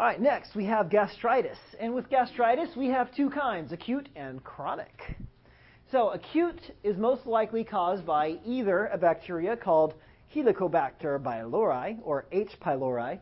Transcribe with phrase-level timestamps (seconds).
[0.00, 1.58] All right, next we have gastritis.
[1.78, 5.18] And with gastritis, we have two kinds acute and chronic.
[5.92, 9.92] So, acute is most likely caused by either a bacteria called
[10.34, 12.48] Helicobacter pylori, or H.
[12.62, 13.18] pylori,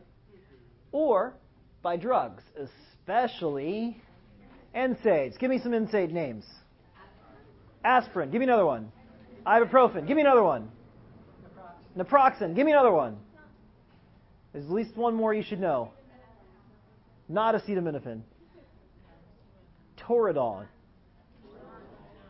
[0.93, 1.33] or
[1.81, 4.01] by drugs, especially
[4.73, 5.37] NSAIDs.
[5.37, 6.45] Give me some NSAID names.
[7.83, 8.31] Aspirin.
[8.31, 8.89] Give me another one.
[9.45, 10.07] Ibuprofen.
[10.07, 10.71] Give me another one.
[11.97, 12.55] Naproxen.
[12.55, 13.17] Give me another one.
[14.53, 15.91] There's at least one more you should know.
[17.29, 18.21] Not acetaminophen.
[19.97, 20.65] Toradol.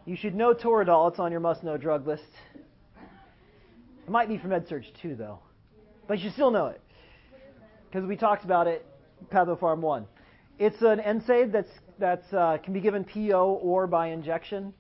[0.06, 1.10] You should know Toradol.
[1.12, 2.24] It's on your must-know drug list.
[2.96, 5.40] It might be from Med Surg too, though.
[6.08, 6.82] But you still know it.
[7.90, 8.86] Because we talked about it,
[9.32, 10.06] Pathopharm 1.
[10.58, 14.74] It's an NSAID that's, that's, uh, can be given PO or by injection.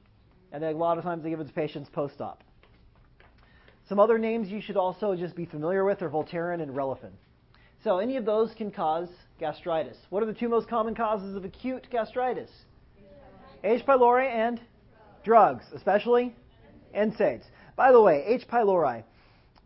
[0.52, 2.44] And a lot of times they give it to patients post-op.
[3.88, 7.12] Some other names you should also just be familiar with are Voltaren and Relafen.
[7.84, 9.08] So any of those can cause
[9.40, 9.98] gastritis.
[10.10, 12.50] What are the two most common causes of acute gastritis?
[13.64, 13.86] H.
[13.86, 14.60] pylori and
[15.24, 16.36] drugs, especially
[16.96, 17.44] NSAIDs.
[17.76, 18.48] By the way, H.
[18.48, 19.04] pylori.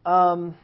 [0.05, 0.55] Um,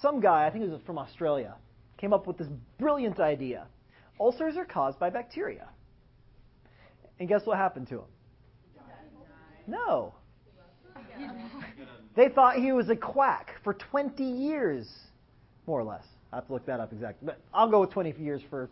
[0.00, 1.54] some guy, I think it was from Australia,
[1.98, 2.48] came up with this
[2.78, 3.66] brilliant idea.
[4.20, 5.68] Ulcers are caused by bacteria.
[7.18, 8.04] And guess what happened to him?
[9.66, 10.14] No.
[12.16, 14.88] They thought he was a quack for 20 years,
[15.68, 16.02] more or less.
[16.32, 17.26] I have to look that up exactly.
[17.26, 18.68] But I'll go with 20 years for,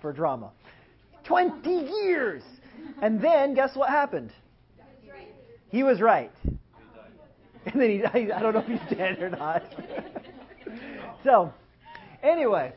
[0.00, 0.52] for drama.
[1.24, 2.42] 20 years!
[3.02, 4.32] And then, guess what happened?
[5.70, 6.30] He was right.
[7.66, 8.30] And then he, died.
[8.30, 9.64] I don't know if he's dead or not.
[11.24, 11.52] so,
[12.22, 12.72] anyway,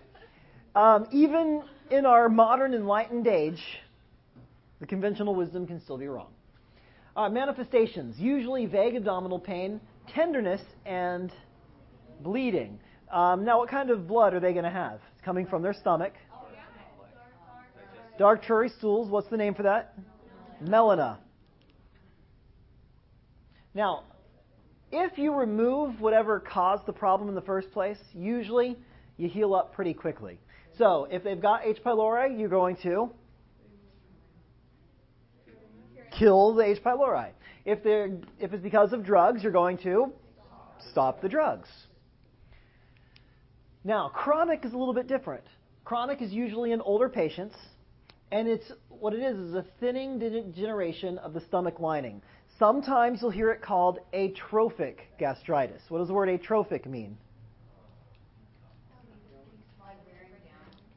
[0.76, 3.64] um, even in our modern enlightened age,
[4.80, 6.32] the conventional wisdom can still be wrong.
[7.16, 11.32] Uh, manifestations usually vague abdominal pain, tenderness, and
[12.22, 12.80] bleeding.
[13.12, 15.00] Um, now, what kind of blood are they going to have?
[15.14, 16.14] It's coming from their stomach.
[18.20, 19.10] Dark tarry stools.
[19.10, 19.98] What's the name for that?
[20.64, 21.18] Melena.
[23.74, 24.04] Now,
[24.92, 28.78] if you remove whatever caused the problem in the first place, usually
[29.18, 30.40] you heal up pretty quickly.
[30.78, 31.78] So, if they've got H.
[31.84, 33.12] pylori, you're going to
[36.18, 36.84] kill the H.
[36.84, 37.30] pylori.
[37.66, 40.12] If, they're, if it's because of drugs, you're going to
[40.92, 41.70] stop the drugs.
[43.84, 45.44] Now, chronic is a little bit different.
[45.86, 47.56] Chronic is usually in older patients,
[48.32, 52.22] and it's what it is is a thinning degeneration of the stomach lining.
[52.60, 55.82] Sometimes you'll hear it called atrophic gastritis.
[55.88, 57.18] What does the word atrophic mean?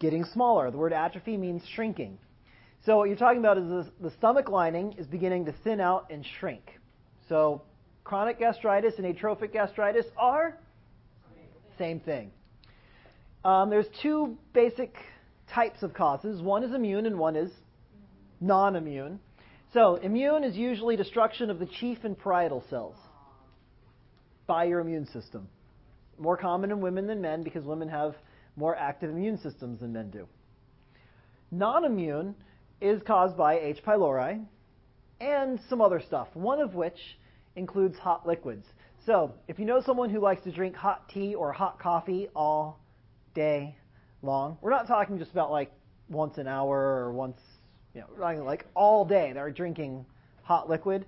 [0.00, 0.70] Getting smaller.
[0.72, 2.18] The word atrophy means shrinking.
[2.84, 6.08] So what you're talking about is the, the stomach lining is beginning to thin out
[6.10, 6.80] and shrink.
[7.28, 7.62] So
[8.02, 10.58] chronic gastritis and atrophic gastritis are
[11.78, 12.32] same thing.
[13.44, 14.94] Um, there's two basic
[15.52, 16.40] types of causes.
[16.40, 17.50] One is immune and one is
[18.40, 19.18] non-immune.
[19.72, 22.96] So immune is usually destruction of the chief and parietal cells
[24.46, 25.48] by your immune system.
[26.18, 28.14] More common in women than men because women have
[28.54, 30.28] more active immune systems than men do.
[31.50, 32.34] Non-immune
[32.80, 33.78] is caused by H.
[33.84, 34.44] pylori
[35.20, 36.98] and some other stuff, one of which
[37.56, 38.66] includes hot liquids.
[39.06, 42.81] So, if you know someone who likes to drink hot tea or hot coffee all
[43.34, 43.76] day
[44.22, 44.58] long.
[44.60, 45.72] We're not talking just about like
[46.08, 47.38] once an hour or once,
[47.94, 50.06] you know, we're talking like all day they're drinking
[50.42, 51.06] hot liquid.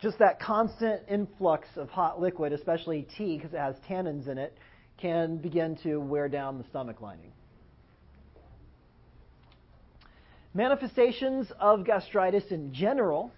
[0.00, 4.56] Just that constant influx of hot liquid, especially tea because it has tannins in it,
[4.98, 7.32] can begin to wear down the stomach lining.
[10.52, 13.32] Manifestations of gastritis in general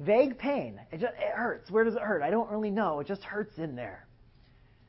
[0.00, 0.80] vague pain.
[0.92, 1.70] It, just, it hurts.
[1.70, 2.22] Where does it hurt?
[2.22, 3.00] I don't really know.
[3.00, 4.05] It just hurts in there.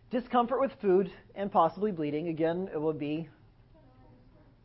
[0.10, 2.30] Discomfort with food and possibly bleeding.
[2.30, 3.28] Again, it would be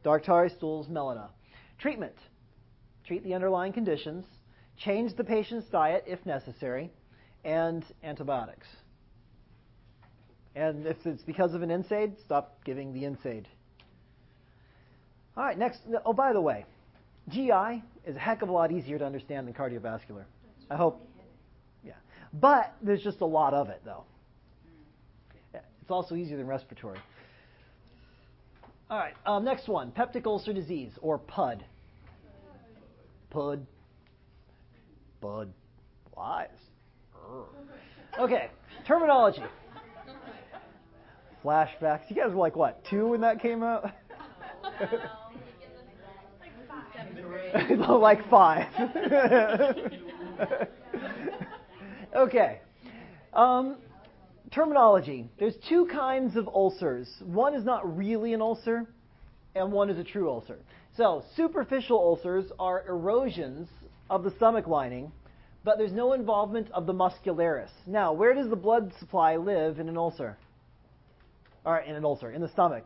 [0.05, 1.31] dark tarry stools, melena.
[1.79, 2.15] Treatment.
[3.07, 4.25] Treat the underlying conditions.
[4.77, 6.93] Change the patient's diet if necessary.
[7.45, 8.69] And antibiotics.
[10.55, 13.47] And if it's because of an NSAID, stop giving the NSAID.
[15.37, 15.81] All right, next.
[16.05, 16.67] Oh, by the way,
[17.31, 20.25] GI is a heck of a lot easier to understand than cardiovascular.
[20.71, 21.09] I hope.
[21.85, 21.95] Yeah.
[22.33, 24.05] But there's just a lot of it, though.
[25.83, 27.01] It's also easier than respiratory.
[28.89, 31.65] All right, um, next one peptic ulcer disease, or PUD.
[33.31, 33.67] PUD.
[35.21, 35.53] PUD.
[36.17, 36.49] Lies.
[38.19, 38.51] Okay,
[38.87, 39.43] terminology.
[41.45, 42.03] Flashbacks.
[42.09, 43.91] You guys were like, what, two when that came out?
[47.89, 48.69] like five.
[52.15, 52.61] okay.
[53.33, 53.79] Um,
[54.55, 55.29] terminology.
[55.39, 57.09] There's two kinds of ulcers.
[57.25, 58.87] One is not really an ulcer,
[59.55, 60.59] and one is a true ulcer.
[60.97, 63.69] So, superficial ulcers are erosions
[64.11, 65.11] of the stomach lining,
[65.65, 67.71] but there's no involvement of the muscularis.
[67.87, 70.37] Now, where does the blood supply live in an ulcer?
[71.65, 72.85] All right, in an ulcer, in the stomach.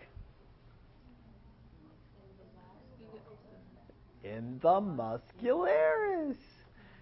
[4.22, 6.36] In the muscularis.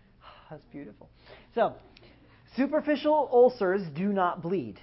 [0.50, 1.08] That's beautiful.
[1.54, 1.74] So,
[2.56, 4.80] superficial ulcers do not bleed.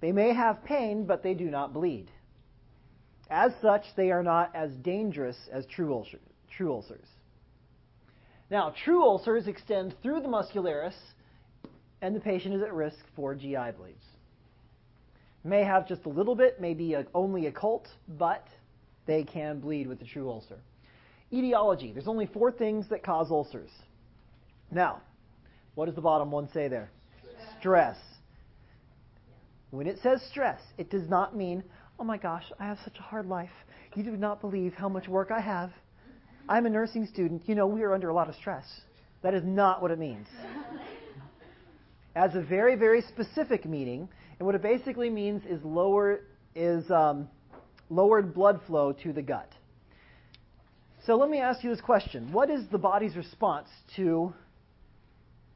[0.00, 2.10] They may have pain, but they do not bleed.
[3.30, 6.18] As such, they are not as dangerous as true, ulcer,
[6.50, 7.06] true ulcers.
[8.50, 10.96] Now, true ulcers extend through the muscularis,
[12.02, 14.04] and the patient is at risk for GI bleeds.
[15.44, 18.46] May have just a little bit, maybe only a, only occult, but
[19.06, 20.58] they can bleed with the true ulcer.
[21.32, 21.92] Etiology.
[21.92, 23.70] There's only four things that cause ulcers.
[24.70, 25.02] Now,
[25.74, 26.90] what does the bottom one say there?
[27.58, 27.96] Stress.
[29.70, 31.62] When it says stress, it does not mean,
[31.98, 33.50] oh my gosh, I have such a hard life.
[33.94, 35.70] You do not believe how much work I have.
[36.48, 37.48] I'm a nursing student.
[37.48, 38.64] You know, we are under a lot of stress.
[39.22, 40.26] That is not what it means.
[42.16, 44.08] As a very, very specific meaning,
[44.38, 46.22] and what it basically means is lower
[46.56, 47.28] is um,
[47.88, 49.52] lowered blood flow to the gut.
[51.06, 54.32] So let me ask you this question: What is the body's response to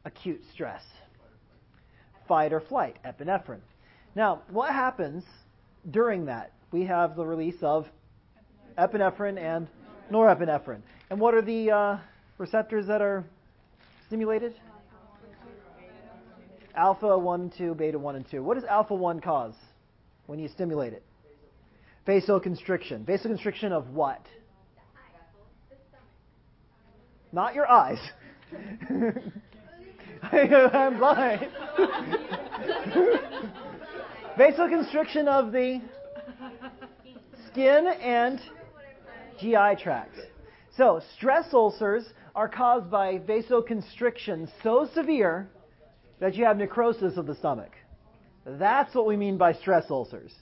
[0.04, 0.82] acute stress?
[2.28, 3.60] Fight or flight, epinephrine.
[4.14, 5.24] Now, what happens
[5.90, 6.52] during that?
[6.70, 7.86] We have the release of
[8.78, 9.68] epinephrine and
[10.10, 10.80] norepinephrine.
[11.10, 11.98] And what are the uh,
[12.38, 13.24] receptors that are
[14.06, 14.54] stimulated?
[16.76, 18.42] Alpha 1, 2, beta 1, and 2.
[18.42, 19.54] What does alpha 1 cause
[20.26, 21.04] when you stimulate it?
[22.06, 23.04] Vasoconstriction.
[23.04, 24.20] Vasoconstriction of what?
[27.32, 27.98] Not your eyes.
[30.32, 31.48] I'm blind.
[34.38, 35.82] Vasoconstriction of the
[37.48, 38.40] skin and
[39.38, 40.16] GI tract.
[40.76, 42.04] So, stress ulcers
[42.34, 45.48] are caused by vasoconstriction so severe
[46.20, 47.72] that you have necrosis of the stomach.
[48.46, 50.32] That's what we mean by stress ulcers.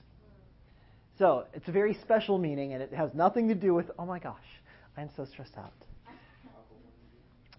[1.18, 4.18] So, it's a very special meaning, and it has nothing to do with, oh my
[4.18, 4.36] gosh,
[4.96, 5.72] I'm so stressed out.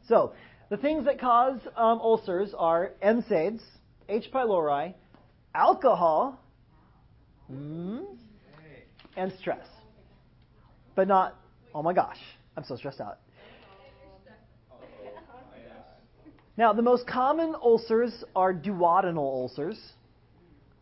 [0.08, 0.34] So,
[0.74, 3.62] the things that cause um, ulcers are NSAIDs,
[4.10, 4.32] H.
[4.34, 4.96] pylori,
[5.54, 6.44] alcohol,
[7.52, 8.04] mm,
[9.16, 9.68] and stress.
[10.96, 11.36] But not,
[11.76, 12.18] oh my gosh,
[12.58, 13.20] I'm so stressed out.
[16.58, 19.80] Now, the most common ulcers are duodenal ulcers,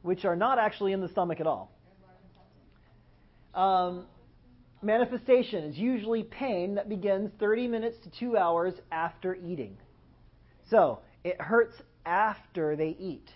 [0.04, 1.70] which are not actually in the stomach at all.
[3.54, 4.06] Um,
[4.84, 9.78] manifestation is usually pain that begins 30 minutes to two hours after eating.
[10.70, 11.76] So, it hurts
[12.06, 13.30] after they eat.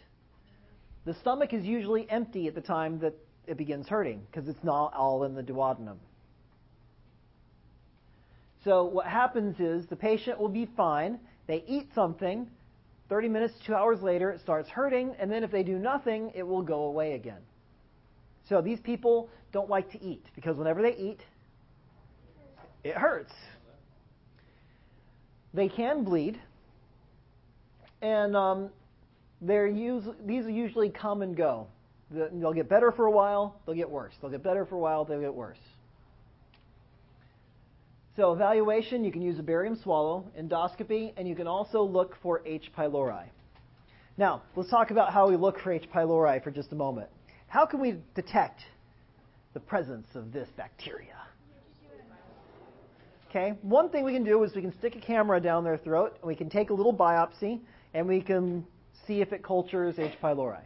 [1.05, 3.13] The stomach is usually empty at the time that
[3.45, 5.97] it begins hurting because it's not all in the duodenum.
[8.63, 12.49] So, what happens is the patient will be fine they eat something,
[13.09, 16.43] 30 minutes, two hours later, it starts hurting, and then if they do nothing, it
[16.43, 17.41] will go away again.
[18.49, 21.19] So these people don't like to eat because whenever they eat,
[22.85, 23.33] it hurts.
[25.55, 26.39] They can bleed,
[28.01, 28.69] and um,
[29.41, 31.67] they're us- these usually come and go.
[32.11, 34.13] They'll get better for a while, they'll get worse.
[34.21, 35.57] They'll get better for a while, they'll get worse.
[38.15, 42.43] So evaluation, you can use a barium swallow, endoscopy, and you can also look for
[42.45, 42.71] H.
[42.77, 43.25] pylori.
[44.17, 45.89] Now, let's talk about how we look for H.
[45.93, 47.09] pylori for just a moment.
[47.47, 48.61] How can we detect
[49.53, 51.15] the presence of this bacteria?
[53.35, 56.15] Okay, one thing we can do is we can stick a camera down their throat,
[56.21, 57.59] and we can take a little biopsy,
[57.93, 58.65] and we can
[59.05, 60.13] see if it cultures H.
[60.23, 60.61] pylori.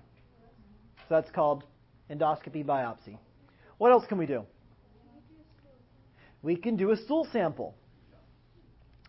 [0.97, 1.63] So that's called
[2.11, 3.17] endoscopy biopsy.
[3.79, 4.45] What else can we do?
[6.43, 7.73] We can do a stool sample.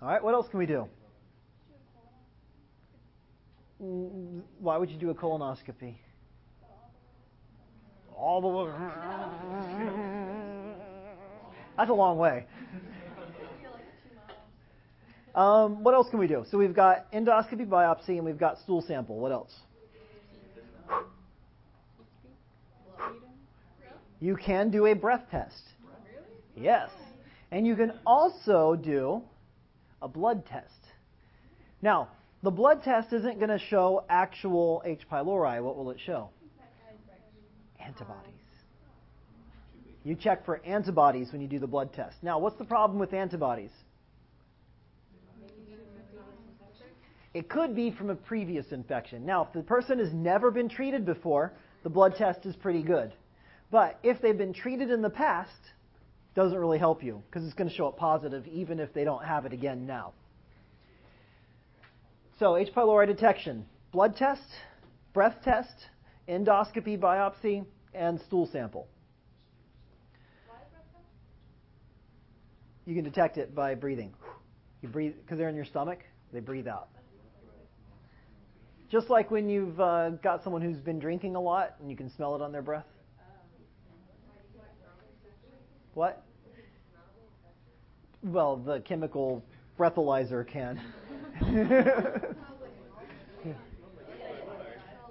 [0.01, 0.89] All right, what else can we do?
[3.77, 5.97] Why would you do a colonoscopy?
[8.17, 8.71] All the way.
[11.77, 12.47] That's a long way.
[15.35, 16.45] Um, what else can we do?
[16.51, 19.17] So we've got endoscopy biopsy and we've got stool sample.
[19.19, 19.55] What else?
[24.21, 25.63] You can do a breath test.
[25.83, 26.67] Really?
[26.67, 26.91] Yes.
[27.51, 29.23] And you can also do
[30.03, 30.69] a blood test.
[31.81, 32.09] Now,
[32.43, 35.01] the blood test isn't going to show actual H.
[35.11, 35.63] pylori.
[35.63, 36.31] What will it show?
[37.79, 38.35] Antibodies.
[40.05, 42.17] You check for antibodies when you do the blood test.
[42.23, 43.71] Now, what's the problem with antibodies?
[47.33, 49.25] It could be from a previous infection.
[49.25, 51.53] Now, if the person has never been treated before,
[51.85, 53.13] the blood test is pretty good.
[53.71, 55.51] But if they've been treated in the past,
[56.35, 59.25] doesn't really help you because it's going to show up positive even if they don't
[59.25, 60.13] have it again now.
[62.39, 62.69] So, H.
[62.75, 64.43] pylori detection blood test,
[65.13, 65.75] breath test,
[66.29, 68.89] endoscopy biopsy, and stool sample.
[72.87, 74.15] You can detect it by breathing.
[74.83, 76.01] You breathe because they're in your stomach.
[76.33, 76.89] They breathe out.
[78.91, 82.11] Just like when you've uh, got someone who's been drinking a lot and you can
[82.11, 82.87] smell it on their breath.
[85.95, 86.25] What?
[88.25, 89.45] Well, the chemical
[89.79, 90.81] breathalyzer can.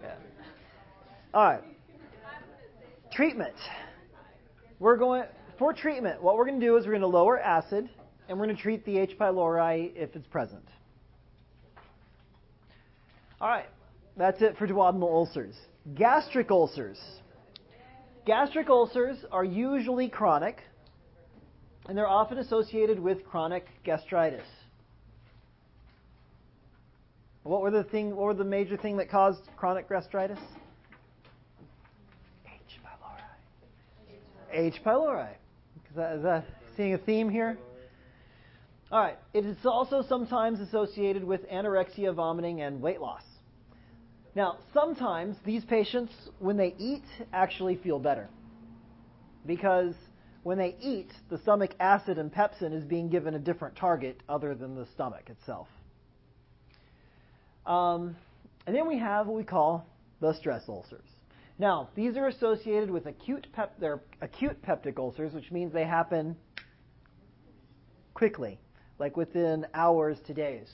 [0.02, 0.16] yeah.
[1.34, 1.64] All right.
[3.14, 3.56] Treatment.
[4.80, 5.24] We're going
[5.58, 6.22] for treatment.
[6.22, 7.90] What we're going to do is we're going to lower acid
[8.28, 9.18] and we're going to treat the H.
[9.18, 10.68] pylori if it's present.
[13.42, 13.70] All right.
[14.18, 15.56] That's it for duodenal ulcers.
[15.96, 17.00] Gastric ulcers.
[18.26, 20.62] Gastric ulcers are usually chronic
[21.88, 24.46] and they're often associated with chronic gastritis.
[27.44, 28.16] What were the thing?
[28.16, 30.38] What were the major thing that caused chronic gastritis?
[32.46, 32.80] H.
[32.86, 34.68] pylori.
[34.68, 34.82] H.
[34.86, 35.32] pylori.
[35.90, 36.46] Is that, is that
[36.78, 37.58] seeing a theme here?
[38.92, 39.18] All right.
[39.34, 43.24] It is also sometimes associated with anorexia, vomiting, and weight loss.
[44.36, 48.30] Now, sometimes these patients, when they eat, actually feel better
[49.46, 49.96] because
[50.44, 54.56] when they eat, the stomach acid and pepsin is being given a different target other
[54.56, 55.68] than the stomach itself.
[57.66, 58.16] Um,
[58.66, 59.86] and then we have what we call
[60.22, 61.08] the stress ulcers.
[61.58, 66.38] Now, these are associated with acute pep- they're acute peptic ulcers, which means they happen
[68.14, 68.60] quickly,
[68.98, 70.70] like within hours to days.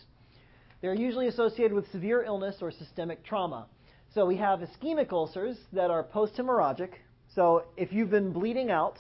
[0.82, 3.68] They're usually associated with severe illness or systemic trauma.
[4.14, 6.90] So we have ischemic ulcers that are post-hemorrhagic.
[7.34, 8.98] So if you've been bleeding out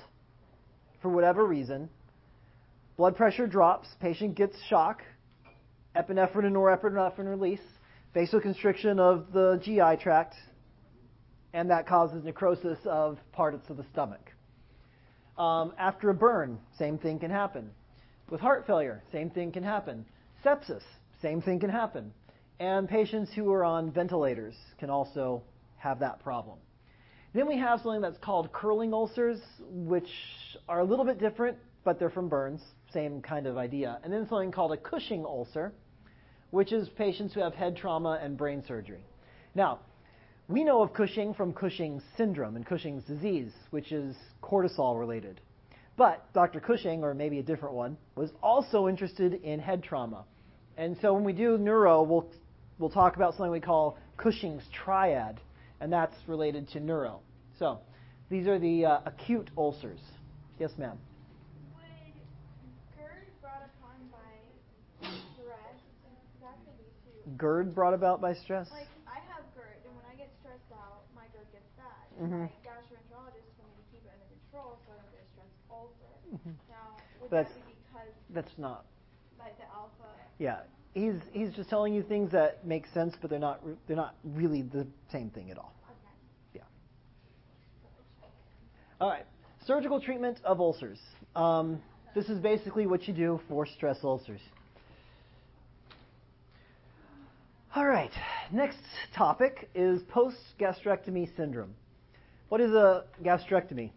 [1.01, 1.89] for whatever reason,
[2.97, 5.01] blood pressure drops, patient gets shock,
[5.95, 7.61] epinephrine and norepinephrine release,
[8.15, 10.35] vasoconstriction of the GI tract,
[11.53, 14.31] and that causes necrosis of parts of the stomach.
[15.37, 17.71] Um, after a burn, same thing can happen.
[18.29, 20.05] With heart failure, same thing can happen.
[20.43, 20.81] Sepsis,
[21.21, 22.11] same thing can happen.
[22.59, 25.43] And patients who are on ventilators can also
[25.77, 26.57] have that problem.
[27.33, 30.07] Then we have something that's called Curling ulcers, which
[30.69, 32.61] are a little bit different, but they're from burns,
[32.93, 33.99] same kind of idea.
[34.03, 35.73] And then something called a Cushing ulcer,
[36.51, 39.03] which is patients who have head trauma and brain surgery.
[39.53, 39.79] Now,
[40.47, 45.41] we know of Cushing from Cushing's syndrome and Cushing's disease, which is cortisol related.
[45.97, 46.59] But Dr.
[46.59, 50.23] Cushing, or maybe a different one, was also interested in head trauma.
[50.77, 52.29] And so when we do neuro, we'll,
[52.79, 55.39] we'll talk about something we call Cushing's triad,
[55.79, 57.21] and that's related to neuro.
[57.57, 57.79] So
[58.29, 59.99] these are the uh, acute ulcers.
[60.59, 60.97] Yes, ma'am.
[62.97, 65.79] GERD brought upon by stress,
[66.41, 67.37] that could be too.
[67.37, 68.67] GERD brought about by stress?
[68.71, 72.03] Like, I have GERD, and when I get stressed out, my GERD gets bad.
[72.19, 72.51] Mhm.
[72.51, 75.51] My gastroenterologist told me to keep it under control so I don't get a stress
[75.71, 76.15] ulcer.
[76.35, 76.55] Mhm.
[76.67, 78.85] Now, would That's- that be because, That's not.
[80.39, 80.65] Like, the alpha?
[80.95, 83.95] Yeah, he's he's just telling you things that make sense, but they're not re- they're
[83.95, 85.73] not really the same thing at all.
[86.55, 86.63] Okay.
[89.01, 89.25] All right,
[89.65, 90.99] surgical treatment of ulcers.
[91.35, 91.81] Um,
[92.15, 94.41] this is basically what you do for stress ulcers.
[97.75, 98.11] All right,
[98.53, 98.77] next
[99.15, 101.75] topic is post gastrectomy syndrome.
[102.47, 103.91] What is a gastrectomy?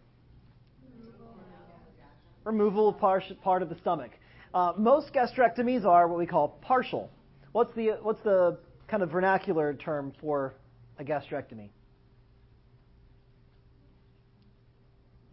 [2.43, 4.11] Removal of par- part of the stomach.
[4.53, 7.09] Uh, most gastrectomies are what we call partial.
[7.51, 10.55] What's the what's the kind of vernacular term for
[10.97, 11.69] a gastrectomy?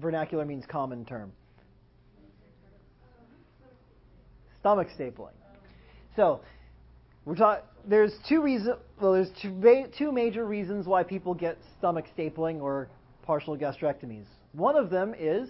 [0.00, 1.32] Vernacular means common term.
[4.60, 5.32] Stomach stapling.
[6.14, 6.40] So,
[7.24, 7.64] we're talking.
[7.88, 8.76] There's two reasons.
[9.00, 12.88] Well, there's two, two major reasons why people get stomach stapling or
[13.22, 14.24] partial gastrectomies.
[14.52, 15.48] One of them is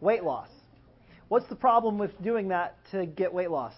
[0.00, 0.48] weight loss.
[1.30, 3.72] What's the problem with doing that to get weight loss?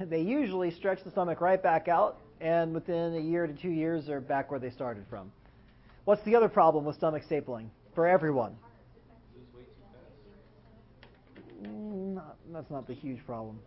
[0.00, 4.04] They usually stretch the stomach right back out, and within a year to two years,
[4.04, 5.30] they're back where they started from.
[6.04, 8.56] What's the other problem with stomach stapling for everyone?
[11.62, 13.60] Mm, Not, that's not the huge problem.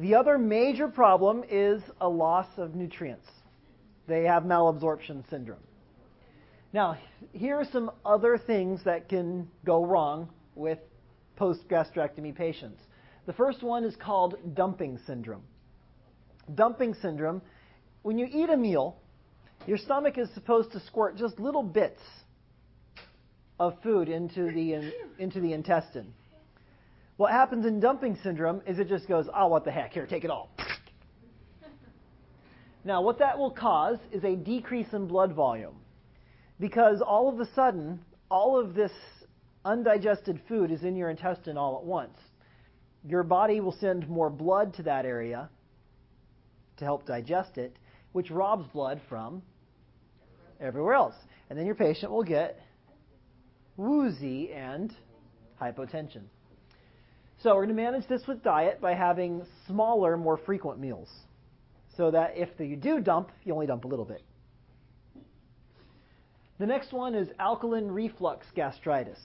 [0.00, 3.28] The other major problem is a loss of nutrients.
[4.08, 5.62] They have malabsorption syndrome.
[6.76, 6.98] Now,
[7.32, 10.76] here are some other things that can go wrong with
[11.34, 12.82] post gastrectomy patients.
[13.24, 15.40] The first one is called dumping syndrome.
[16.54, 17.40] Dumping syndrome,
[18.02, 18.98] when you eat a meal,
[19.66, 22.02] your stomach is supposed to squirt just little bits
[23.58, 26.12] of food into the, into the intestine.
[27.16, 30.24] What happens in dumping syndrome is it just goes, oh, what the heck, here, take
[30.24, 30.50] it all.
[32.84, 35.76] Now, what that will cause is a decrease in blood volume
[36.58, 38.92] because all of a sudden, all of this
[39.64, 42.16] undigested food is in your intestine all at once.
[43.04, 45.48] Your body will send more blood to that area
[46.78, 47.76] to help digest it,
[48.12, 49.42] which robs blood from
[50.60, 51.14] everywhere else.
[51.48, 52.60] And then your patient will get
[53.76, 54.94] woozy and
[55.60, 56.22] hypotension.
[57.42, 61.08] So we're going to manage this with diet by having smaller, more frequent meals.
[61.96, 64.22] So that if you do dump, you only dump a little bit.
[66.58, 69.18] The next one is alkaline reflux gastritis.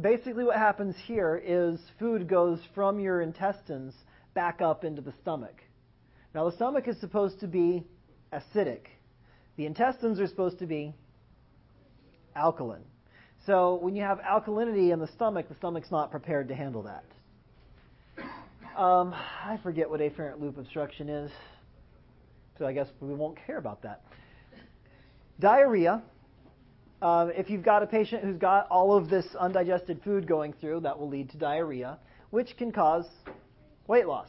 [0.00, 3.94] Basically, what happens here is food goes from your intestines
[4.34, 5.62] back up into the stomach.
[6.34, 7.84] Now, the stomach is supposed to be
[8.32, 8.86] acidic.
[9.56, 10.92] The intestines are supposed to be
[12.34, 12.84] alkaline.
[13.46, 17.04] So when you have alkalinity in the stomach, the stomach's not prepared to handle that.
[18.76, 21.30] Um, I forget what afferent loop obstruction is,
[22.58, 24.02] so I guess we won't care about that.
[25.40, 26.02] Diarrhea.
[27.02, 30.80] Uh, if you've got a patient who's got all of this undigested food going through,
[30.80, 31.98] that will lead to diarrhea,
[32.30, 33.06] which can cause
[33.86, 34.28] weight loss.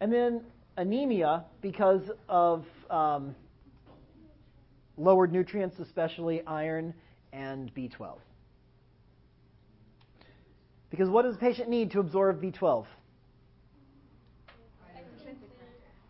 [0.00, 0.42] And then
[0.76, 3.34] anemia because of um,
[4.96, 6.94] lowered nutrients, especially iron
[7.32, 8.18] and B12.
[10.90, 12.86] Because what does the patient need to absorb B12?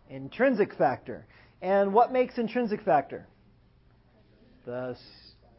[0.09, 1.25] Intrinsic factor.
[1.61, 3.27] And what makes intrinsic factor?
[4.65, 4.95] The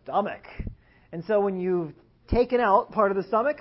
[0.04, 0.44] stomach.
[1.12, 1.92] And so when you've
[2.28, 3.59] taken out part of the stomach,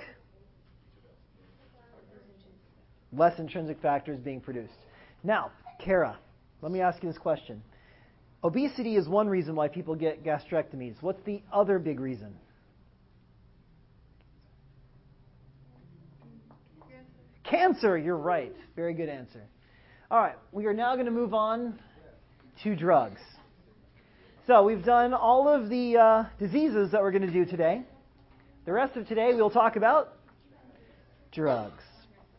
[3.12, 4.72] less intrinsic factor is being produced.
[5.22, 6.18] Now, Kara,
[6.62, 7.62] let me ask you this question.
[8.44, 10.94] Obesity is one reason why people get gastrectomies.
[11.00, 12.34] What's the other big reason?
[17.44, 18.54] Cancer, you're right.
[18.74, 19.42] Very good answer.
[20.10, 21.78] All right, we are now going to move on
[22.62, 23.20] to drugs.
[24.44, 27.82] So we've done all of the uh, diseases that we're going to do today.
[28.64, 30.14] The rest of today we'll talk about
[31.30, 31.84] drugs.